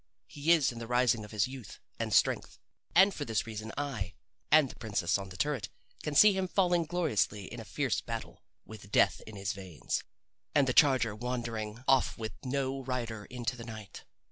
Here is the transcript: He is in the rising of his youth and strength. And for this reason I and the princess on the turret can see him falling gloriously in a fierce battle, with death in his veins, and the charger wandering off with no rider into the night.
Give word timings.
He 0.25 0.51
is 0.51 0.71
in 0.71 0.79
the 0.79 0.87
rising 0.87 1.23
of 1.23 1.29
his 1.29 1.47
youth 1.47 1.79
and 1.99 2.11
strength. 2.11 2.57
And 2.95 3.13
for 3.13 3.23
this 3.23 3.45
reason 3.45 3.71
I 3.77 4.15
and 4.51 4.67
the 4.67 4.75
princess 4.75 5.19
on 5.19 5.29
the 5.29 5.37
turret 5.37 5.69
can 6.01 6.15
see 6.15 6.33
him 6.33 6.47
falling 6.47 6.85
gloriously 6.85 7.45
in 7.45 7.59
a 7.59 7.65
fierce 7.65 8.01
battle, 8.01 8.41
with 8.65 8.91
death 8.91 9.21
in 9.27 9.35
his 9.35 9.53
veins, 9.53 10.03
and 10.55 10.67
the 10.67 10.73
charger 10.73 11.13
wandering 11.15 11.83
off 11.87 12.17
with 12.17 12.31
no 12.43 12.81
rider 12.81 13.25
into 13.25 13.55
the 13.55 13.63
night. 13.63 14.03